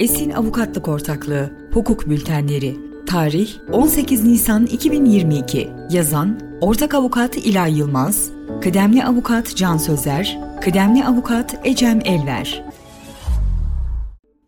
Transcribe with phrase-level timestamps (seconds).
[0.00, 8.30] Esin Avukatlık Ortaklığı Hukuk Bültenleri Tarih 18 Nisan 2022 Yazan Ortak Avukat İlay Yılmaz
[8.62, 12.64] Kıdemli Avukat Can Sözer Kıdemli Avukat Ecem Elver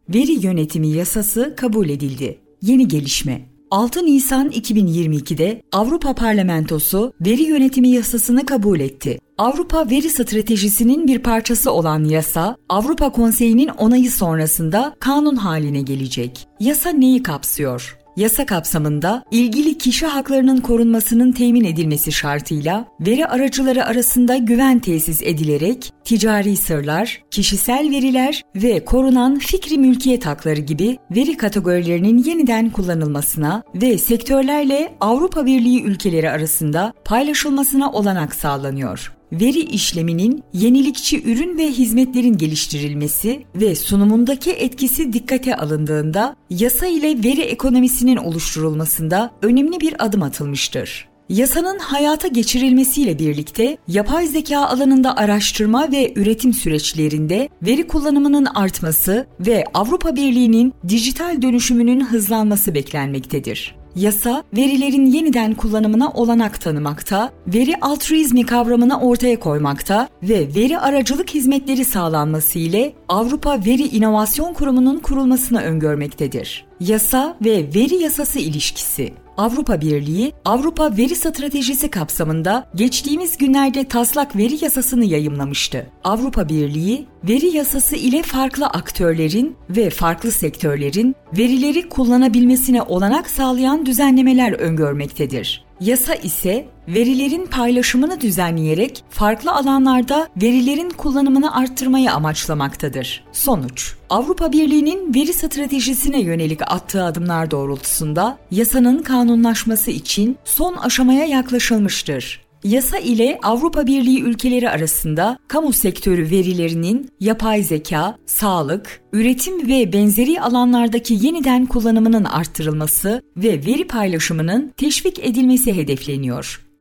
[0.08, 2.38] Veri Yönetimi Yasası kabul edildi.
[2.62, 9.18] Yeni gelişme 6 Nisan 2022'de Avrupa Parlamentosu veri yönetimi yasasını kabul etti.
[9.42, 16.48] Avrupa Veri Stratejisi'nin bir parçası olan yasa, Avrupa Konseyi'nin onayı sonrasında kanun haline gelecek.
[16.60, 17.98] Yasa neyi kapsıyor?
[18.16, 25.92] Yasa kapsamında ilgili kişi haklarının korunmasının temin edilmesi şartıyla veri aracıları arasında güven tesis edilerek
[26.04, 33.98] ticari sırlar, kişisel veriler ve korunan fikri mülkiyet hakları gibi veri kategorilerinin yeniden kullanılmasına ve
[33.98, 43.44] sektörlerle Avrupa Birliği ülkeleri arasında paylaşılmasına olanak sağlanıyor veri işleminin yenilikçi ürün ve hizmetlerin geliştirilmesi
[43.54, 51.12] ve sunumundaki etkisi dikkate alındığında yasa ile veri ekonomisinin oluşturulmasında önemli bir adım atılmıştır.
[51.28, 59.64] Yasanın hayata geçirilmesiyle birlikte yapay zeka alanında araştırma ve üretim süreçlerinde veri kullanımının artması ve
[59.74, 63.81] Avrupa Birliği'nin dijital dönüşümünün hızlanması beklenmektedir.
[63.96, 71.84] Yasa, verilerin yeniden kullanımına olanak tanımakta, veri altruizmi kavramını ortaya koymakta ve veri aracılık hizmetleri
[71.84, 76.64] sağlanması ile Avrupa Veri İnovasyon Kurumu'nun kurulmasını öngörmektedir.
[76.80, 84.64] Yasa ve veri yasası ilişkisi Avrupa Birliği, Avrupa Veri Stratejisi kapsamında geçtiğimiz günlerde taslak veri
[84.64, 85.86] yasasını yayımlamıştı.
[86.04, 94.52] Avrupa Birliği, veri yasası ile farklı aktörlerin ve farklı sektörlerin verileri kullanabilmesine olanak sağlayan düzenlemeler
[94.52, 95.64] öngörmektedir.
[95.82, 103.24] Yasa ise verilerin paylaşımını düzenleyerek farklı alanlarda verilerin kullanımını arttırmayı amaçlamaktadır.
[103.32, 112.42] Sonuç Avrupa Birliği'nin veri stratejisine yönelik attığı adımlar doğrultusunda yasanın kanunlaşması için son aşamaya yaklaşılmıştır.
[112.64, 120.40] Yasa ile Avrupa Birliği ülkeleri arasında kamu sektörü verilerinin yapay zeka, sağlık, üretim ve benzeri
[120.40, 126.71] alanlardaki yeniden kullanımının arttırılması ve veri paylaşımının teşvik edilmesi hedefleniyor.